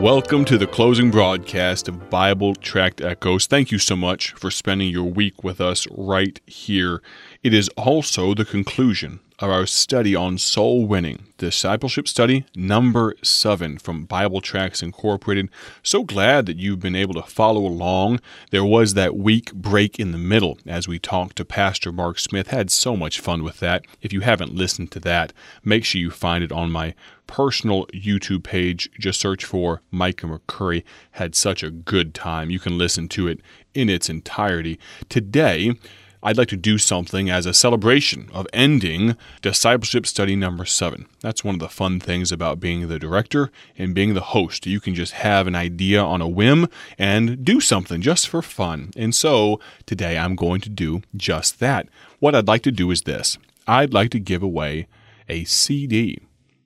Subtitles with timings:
[0.00, 3.46] Welcome to the closing broadcast of Bible Tract Echoes.
[3.46, 7.00] Thank you so much for spending your week with us right here.
[7.42, 13.76] It is also the conclusion of our study on soul winning, discipleship study number seven
[13.76, 15.50] from Bible Tracts Incorporated.
[15.82, 18.20] So glad that you've been able to follow along.
[18.50, 22.48] There was that week break in the middle as we talked to Pastor Mark Smith.
[22.48, 23.84] Had so much fun with that.
[24.00, 26.94] If you haven't listened to that, make sure you find it on my
[27.26, 28.88] personal YouTube page.
[28.98, 30.82] Just search for Micah McCurry.
[31.12, 32.48] Had such a good time.
[32.48, 33.40] You can listen to it
[33.74, 34.78] in its entirety.
[35.10, 35.74] Today,
[36.22, 41.06] I'd like to do something as a celebration of ending discipleship study number seven.
[41.20, 44.66] That's one of the fun things about being the director and being the host.
[44.66, 48.90] You can just have an idea on a whim and do something just for fun.
[48.96, 51.88] And so today I'm going to do just that.
[52.18, 54.86] What I'd like to do is this I'd like to give away
[55.28, 56.20] a CD.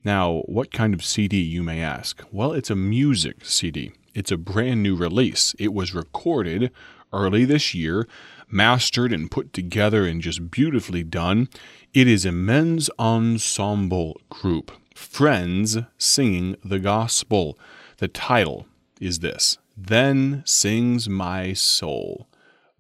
[0.05, 2.23] Now, what kind of CD, you may ask?
[2.33, 3.93] Well, it's a music CD.
[4.15, 5.55] It's a brand new release.
[5.59, 6.71] It was recorded
[7.13, 8.09] early this year
[8.51, 11.49] mastered and put together and just beautifully done.
[11.93, 17.59] It is a men's ensemble group, friends singing the gospel.
[17.99, 18.67] The title
[19.01, 22.29] is this Then Sings My Soul.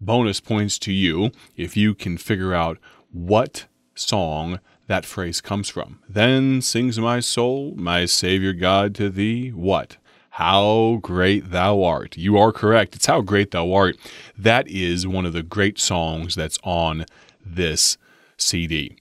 [0.01, 2.79] Bonus points to you if you can figure out
[3.13, 6.01] what song that phrase comes from.
[6.09, 9.51] Then sings my soul, my Savior God, to thee.
[9.51, 9.99] What?
[10.35, 12.17] How great thou art.
[12.17, 12.95] You are correct.
[12.95, 13.97] It's how great thou art.
[14.39, 17.05] That is one of the great songs that's on
[17.45, 17.99] this
[18.37, 18.97] CD.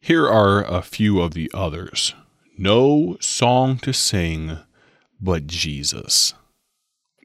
[0.00, 2.14] Here are a few of the others
[2.56, 4.58] No song to sing
[5.20, 6.34] but Jesus.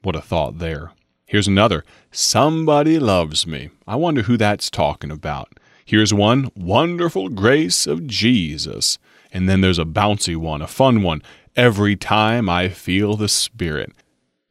[0.02, 0.92] What a thought there.
[1.26, 3.70] Here's another Somebody Loves Me.
[3.86, 5.48] I wonder who that's talking about.
[5.84, 8.98] Here's one Wonderful Grace of Jesus.
[9.32, 11.22] And then there's a bouncy one, a fun one
[11.56, 13.92] every time I feel the Spirit.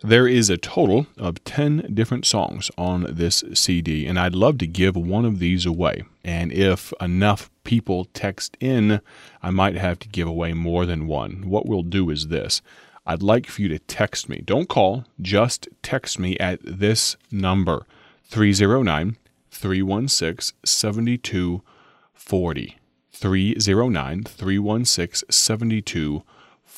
[0.04, 4.68] There is a total of 10 different songs on this CD, and I'd love to
[4.68, 6.04] give one of these away.
[6.24, 9.02] And if enough people text in,
[9.44, 11.44] I might have to give away more than one.
[11.48, 12.62] What we'll do is this
[13.06, 14.42] I'd like for you to text me.
[14.44, 17.86] Don't call, just text me at this number
[18.24, 19.18] 309
[19.50, 22.78] 316 7240.
[23.12, 26.26] 309 316 7240.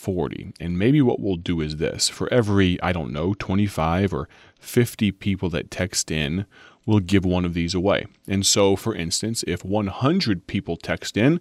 [0.03, 0.53] 40.
[0.59, 4.27] And maybe what we'll do is this for every, I don't know, 25 or
[4.59, 6.45] 50 people that text in,
[6.85, 8.05] we'll give one of these away.
[8.27, 11.39] And so, for instance, if 100 people text in,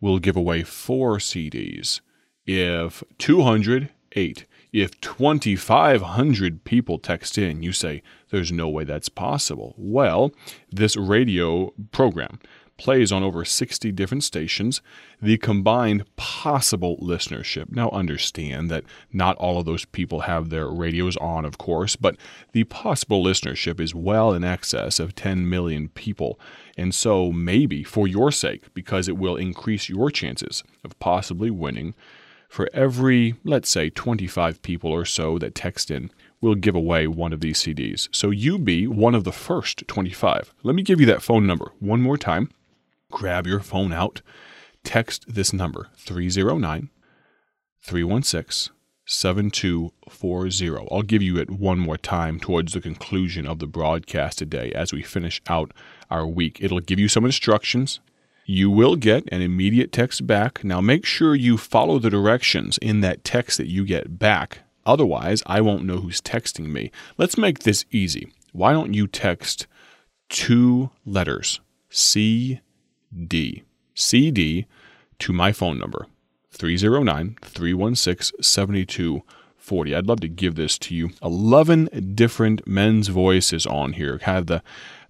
[0.00, 2.00] we'll give away four CDs.
[2.46, 4.46] If 200, eight.
[4.72, 9.74] If 2,500 people text in, you say, there's no way that's possible.
[9.76, 10.32] Well,
[10.70, 12.40] this radio program
[12.76, 14.82] plays on over 60 different stations,
[15.20, 17.70] the combined possible listenership.
[17.70, 22.16] Now, understand that not all of those people have their radios on, of course, but
[22.52, 26.38] the possible listenership is well in excess of 10 million people.
[26.76, 31.94] And so, maybe for your sake, because it will increase your chances of possibly winning,
[32.48, 36.10] for every, let's say, 25 people or so that text in,
[36.40, 38.08] we'll give away one of these CDs.
[38.12, 40.54] So you be one of the first 25.
[40.62, 42.50] Let me give you that phone number one more time
[43.14, 44.20] grab your phone out,
[44.82, 46.90] text this number 309
[47.80, 48.74] 316
[49.06, 50.88] 7240.
[50.90, 54.92] I'll give you it one more time towards the conclusion of the broadcast today as
[54.92, 55.72] we finish out
[56.10, 56.58] our week.
[56.60, 58.00] It'll give you some instructions.
[58.46, 60.64] You will get an immediate text back.
[60.64, 64.60] Now make sure you follow the directions in that text that you get back.
[64.84, 66.90] Otherwise, I won't know who's texting me.
[67.16, 68.32] Let's make this easy.
[68.52, 69.66] Why don't you text
[70.28, 71.60] two letters
[71.90, 72.60] C
[73.26, 73.62] D.
[73.94, 74.66] CD
[75.20, 76.06] to my phone number,
[76.50, 79.94] 309 316 7240.
[79.94, 81.10] I'd love to give this to you.
[81.22, 84.18] 11 different men's voices on here.
[84.22, 84.62] Have the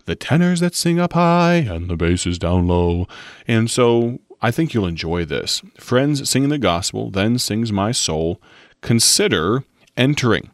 [0.06, 3.08] the tenors that sing up high and the basses down low.
[3.48, 5.62] And so I think you'll enjoy this.
[5.78, 8.40] Friends singing the gospel, then sings my soul.
[8.82, 9.64] Consider
[9.96, 10.50] entering.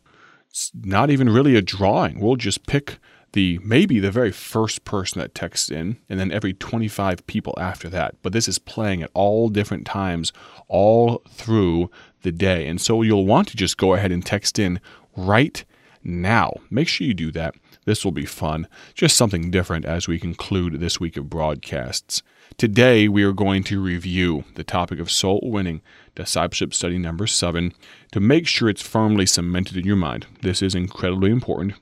[0.49, 2.21] It's not even really a drawing.
[2.21, 2.99] We'll just pick
[3.33, 7.89] the maybe the very first person that texts in and then every 25 people after
[7.89, 8.17] that.
[8.23, 10.33] But this is playing at all different times
[10.69, 11.91] all through
[12.23, 12.67] the day.
[12.67, 14.81] And so you'll want to just go ahead and text in
[15.17, 15.65] right
[16.03, 16.55] now.
[16.71, 17.55] Make sure you do that.
[17.85, 18.67] This will be fun.
[18.95, 22.23] Just something different as we conclude this week of broadcasts.
[22.59, 25.83] Today we are going to review the topic of soul winning
[26.15, 27.73] discipleship study number 7
[28.13, 30.27] to make sure it's firmly cemented in your mind.
[30.43, 31.75] This is incredibly important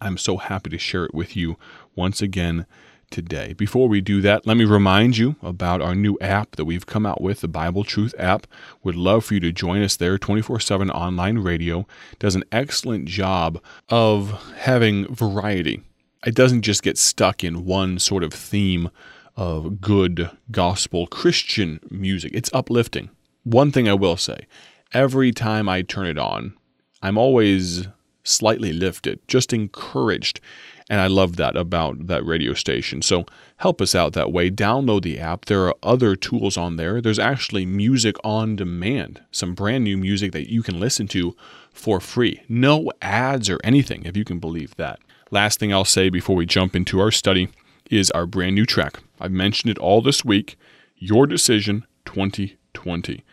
[0.00, 1.56] I'm so happy to share it with you
[1.94, 2.66] once again
[3.10, 3.52] today.
[3.52, 7.04] Before we do that, let me remind you about our new app that we've come
[7.04, 8.46] out with, the Bible Truth app.
[8.82, 10.16] Would love for you to join us there.
[10.16, 11.86] 24 7 online radio
[12.18, 15.82] does an excellent job of having variety.
[16.24, 18.90] It doesn't just get stuck in one sort of theme
[19.36, 23.10] of good gospel Christian music, it's uplifting.
[23.44, 24.46] One thing I will say
[24.92, 26.54] every time I turn it on,
[27.02, 27.88] I'm always
[28.24, 30.40] slightly lifted, just encouraged.
[30.88, 33.00] And I love that about that radio station.
[33.00, 33.24] So
[33.58, 34.50] help us out that way.
[34.50, 35.44] Download the app.
[35.44, 37.00] There are other tools on there.
[37.00, 41.36] There's actually music on demand, some brand new music that you can listen to
[41.72, 42.42] for free.
[42.48, 44.98] No ads or anything, if you can believe that.
[45.30, 47.50] Last thing I'll say before we jump into our study
[47.88, 49.00] is our brand new tract.
[49.20, 50.56] I've mentioned it all this week
[50.96, 53.24] Your Decision 2020.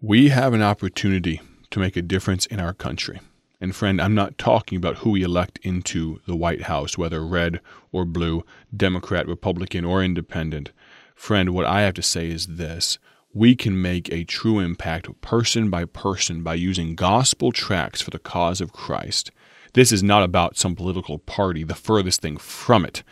[0.00, 3.20] We have an opportunity to make a difference in our country.
[3.60, 7.60] And friend, I'm not talking about who we elect into the White House, whether red
[7.92, 8.44] or blue,
[8.76, 10.72] Democrat, Republican, or independent.
[11.14, 12.98] Friend, what I have to say is this
[13.32, 18.18] we can make a true impact person by person by using gospel tracts for the
[18.18, 19.32] cause of Christ.
[19.72, 23.02] This is not about some political party, the furthest thing from it.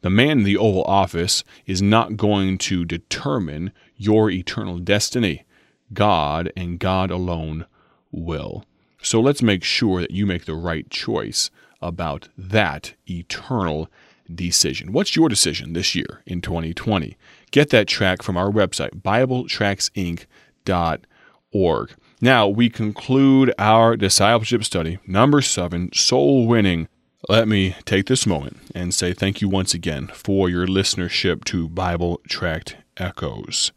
[0.00, 5.44] The man in the Oval Office is not going to determine your eternal destiny.
[5.92, 7.66] God and God alone
[8.10, 8.64] will.
[9.00, 11.50] So let's make sure that you make the right choice
[11.80, 13.88] about that eternal
[14.32, 14.92] decision.
[14.92, 17.16] What's your decision this year in 2020?
[17.50, 21.90] Get that tract from our website, BibleTractsInc.org.
[22.20, 26.88] Now we conclude our discipleship study, number seven, soul winning.
[27.28, 31.68] Let me take this moment and say thank you once again for your listenership to
[31.68, 33.70] Bible Tract Echoes.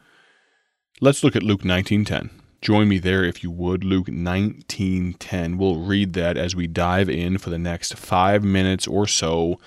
[0.99, 2.40] Let's look at Luke 19:10.
[2.61, 3.83] Join me there if you would.
[3.83, 5.57] Luke 19:10.
[5.57, 9.59] We'll read that as we dive in for the next 5 minutes or so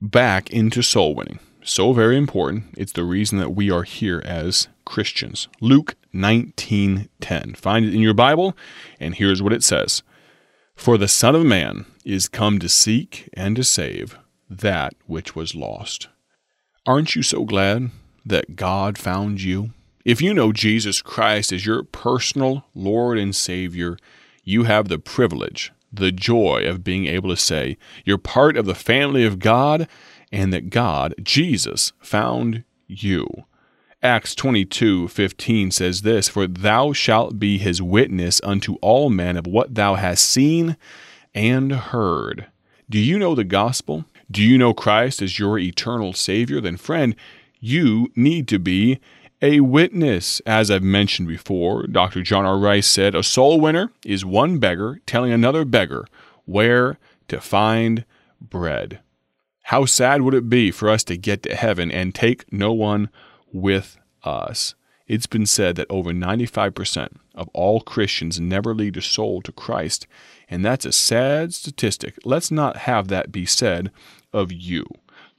[0.00, 1.40] back into soul winning.
[1.64, 2.66] So very important.
[2.76, 5.48] It's the reason that we are here as Christians.
[5.60, 7.54] Luke 19:10.
[7.54, 8.56] Find it in your Bible
[9.00, 10.04] and here's what it says.
[10.76, 14.16] For the Son of Man is come to seek and to save
[14.48, 16.06] that which was lost.
[16.86, 17.90] Aren't you so glad
[18.24, 19.72] that God found you?
[20.06, 23.98] If you know Jesus Christ as your personal Lord and Savior,
[24.44, 28.74] you have the privilege, the joy of being able to say you're part of the
[28.76, 29.88] family of God
[30.30, 33.26] and that God, Jesus, found you.
[34.00, 39.74] Acts 22:15 says this, "For thou shalt be his witness unto all men of what
[39.74, 40.76] thou hast seen
[41.34, 42.46] and heard."
[42.88, 44.04] Do you know the gospel?
[44.30, 46.60] Do you know Christ as your eternal Savior?
[46.60, 47.16] Then, friend,
[47.58, 49.00] you need to be
[49.46, 50.40] a witness.
[50.44, 52.20] As I've mentioned before, Dr.
[52.22, 52.58] John R.
[52.58, 56.04] Rice said, A soul winner is one beggar telling another beggar
[56.46, 56.98] where
[57.28, 58.04] to find
[58.40, 59.00] bread.
[59.62, 63.08] How sad would it be for us to get to heaven and take no one
[63.52, 64.74] with us?
[65.06, 70.08] It's been said that over 95% of all Christians never lead a soul to Christ,
[70.50, 72.16] and that's a sad statistic.
[72.24, 73.92] Let's not have that be said
[74.32, 74.86] of you.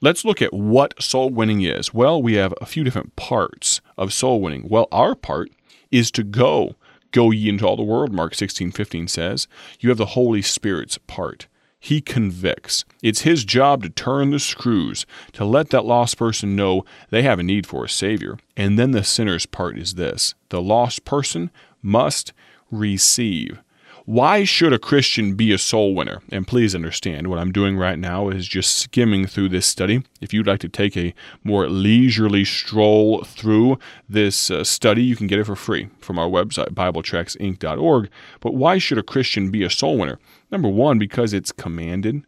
[0.00, 1.92] Let's look at what soul winning is.
[1.92, 4.68] Well, we have a few different parts of soul winning.
[4.68, 5.50] Well, our part
[5.90, 6.76] is to go.
[7.10, 9.48] Go ye into all the world, Mark 16, 15 says.
[9.80, 11.48] You have the Holy Spirit's part.
[11.80, 12.84] He convicts.
[13.02, 17.40] It's his job to turn the screws, to let that lost person know they have
[17.40, 18.38] a need for a Savior.
[18.56, 21.50] And then the sinner's part is this the lost person
[21.82, 22.32] must
[22.70, 23.60] receive.
[24.08, 26.22] Why should a Christian be a soul winner?
[26.32, 30.02] And please understand, what I'm doing right now is just skimming through this study.
[30.22, 31.12] If you'd like to take a
[31.44, 36.26] more leisurely stroll through this uh, study, you can get it for free from our
[36.26, 38.08] website, BibleTractsInc.org.
[38.40, 40.18] But why should a Christian be a soul winner?
[40.50, 42.22] Number one, because it's commanded,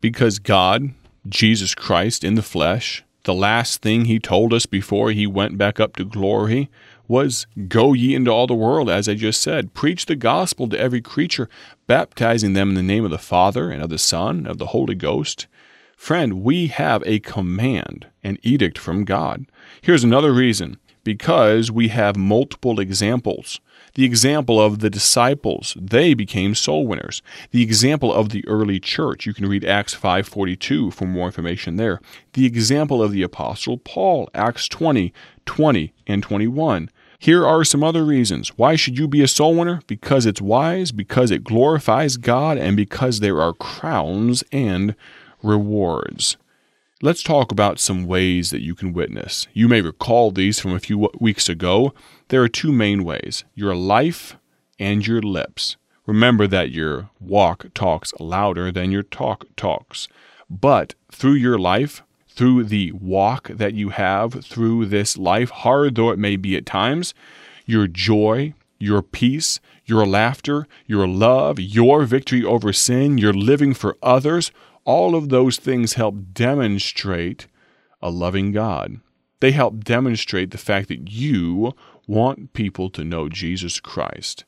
[0.00, 0.94] because God,
[1.28, 5.80] Jesus Christ in the flesh, the last thing he told us before he went back
[5.80, 6.70] up to glory
[7.08, 9.74] was go ye into all the world, as I just said.
[9.74, 11.48] Preach the gospel to every creature,
[11.86, 14.66] baptizing them in the name of the Father and of the Son and of the
[14.66, 15.46] Holy Ghost.
[15.96, 19.46] Friend, we have a command, an edict from God.
[19.80, 23.60] Here's another reason because we have multiple examples.
[23.94, 27.22] The example of the disciples, they became soul winners.
[27.52, 32.00] The example of the early church, you can read Acts 5:42 for more information there.
[32.32, 35.14] The example of the apostle Paul, Acts 20,
[35.46, 36.90] 20 and 21.
[37.18, 38.50] Here are some other reasons.
[38.56, 39.80] Why should you be a soul winner?
[39.86, 44.94] Because it's wise, because it glorifies God, and because there are crowns and
[45.42, 46.36] rewards.
[47.02, 49.46] Let's talk about some ways that you can witness.
[49.52, 51.92] You may recall these from a few weeks ago.
[52.28, 54.36] There are two main ways your life
[54.78, 55.76] and your lips.
[56.06, 60.08] Remember that your walk talks louder than your talk talks.
[60.48, 62.02] But through your life,
[62.36, 66.66] through the walk that you have through this life, hard though it may be at
[66.66, 67.14] times,
[67.64, 73.96] your joy, your peace, your laughter, your love, your victory over sin, your living for
[74.02, 74.52] others,
[74.84, 77.46] all of those things help demonstrate
[78.02, 79.00] a loving God.
[79.40, 81.74] They help demonstrate the fact that you
[82.06, 84.44] want people to know Jesus Christ.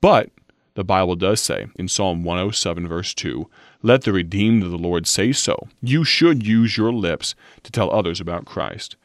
[0.00, 0.30] But
[0.74, 3.48] the Bible does say in Psalm 107, verse 2,
[3.84, 5.68] Let the redeemed of the Lord say so.
[5.82, 8.96] You should use your lips to tell others about Christ.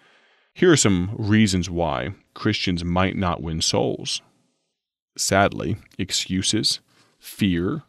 [0.54, 4.22] Here are some reasons why Christians might not win souls.
[5.18, 6.80] Sadly, excuses,
[7.20, 7.84] fear,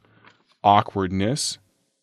[0.64, 1.58] awkwardness,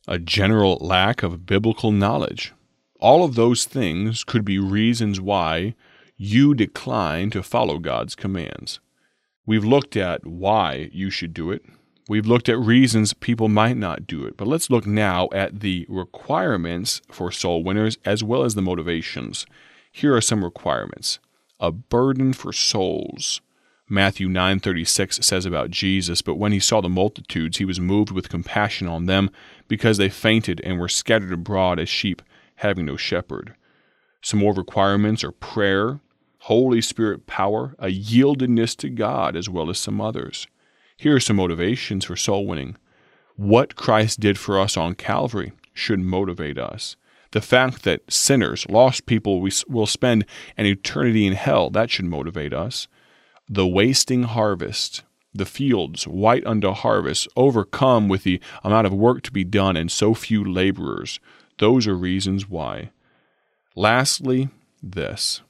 [0.07, 2.53] a general lack of biblical knowledge.
[3.01, 5.75] All of those things could be reasons why
[6.15, 8.79] you decline to follow God's commands.
[9.45, 11.61] We've looked at why you should do it.
[12.09, 14.37] We've looked at reasons people might not do it.
[14.37, 19.45] But let's look now at the requirements for soul winners as well as the motivations.
[19.91, 21.19] Here are some requirements.
[21.59, 23.41] A burden for souls.
[23.89, 28.29] Matthew 9:36 says about Jesus, but when he saw the multitudes, he was moved with
[28.29, 29.29] compassion on them
[29.67, 32.21] because they fainted and were scattered abroad as sheep
[32.57, 33.55] having no shepherd.
[34.21, 36.01] Some more requirements are prayer,
[36.39, 40.47] Holy Spirit power, a yieldedness to God, as well as some others.
[40.97, 42.75] Here are some motivations for soul winning.
[43.35, 46.95] What Christ did for us on Calvary should motivate us.
[47.31, 50.25] The fact that sinners, lost people, we will spend
[50.57, 52.87] an eternity in hell, that should motivate us.
[53.47, 55.03] The wasting harvest,
[55.35, 59.91] the fields white unto harvest, overcome with the amount of work to be done and
[59.91, 61.19] so few laborers,
[61.59, 62.89] those are reasons why.
[63.75, 64.49] Lastly,
[64.81, 65.41] this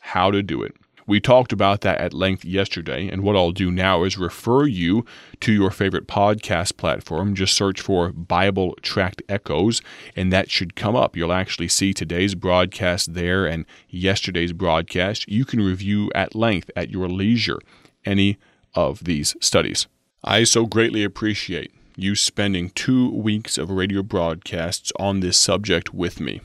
[0.00, 0.74] how to do it.
[1.08, 5.06] We talked about that at length yesterday, and what I'll do now is refer you
[5.40, 7.34] to your favorite podcast platform.
[7.34, 9.80] Just search for Bible Tract Echoes,
[10.14, 11.16] and that should come up.
[11.16, 15.26] You'll actually see today's broadcast there and yesterday's broadcast.
[15.30, 17.58] You can review at length at your leisure
[18.04, 18.36] any
[18.74, 19.86] of these studies.
[20.22, 26.20] I so greatly appreciate you spending two weeks of radio broadcasts on this subject with
[26.20, 26.42] me.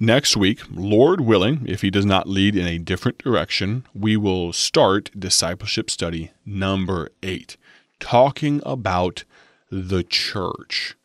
[0.00, 4.52] Next week, Lord willing, if He does not lead in a different direction, we will
[4.52, 7.56] start discipleship study number eight,
[8.00, 9.22] talking about
[9.70, 10.96] the church.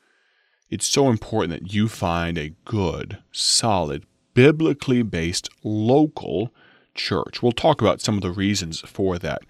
[0.71, 6.51] It's so important that you find a good, solid, biblically based local
[6.95, 7.43] church.
[7.43, 9.43] We'll talk about some of the reasons for that.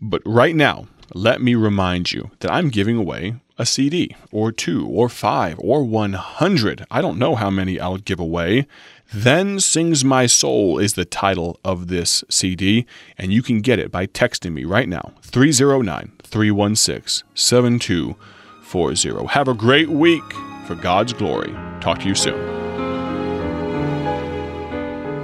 [0.00, 4.86] But right now, let me remind you that I'm giving away a CD or two
[4.88, 6.86] or five or 100.
[6.90, 8.66] I don't know how many I'll give away.
[9.12, 12.86] Then Sings My Soul is the title of this CD,
[13.18, 19.26] and you can get it by texting me right now 309 316 7240.
[19.26, 20.32] Have a great week
[20.66, 21.52] for God's glory.
[21.80, 22.58] Talk to you soon.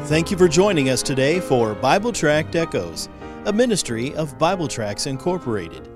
[0.04, 3.08] Thank you for joining us today for Bible Tract Echoes
[3.46, 5.95] a ministry of Bible Tracts Incorporated.